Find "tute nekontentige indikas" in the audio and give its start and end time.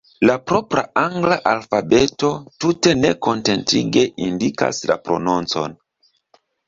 2.65-4.81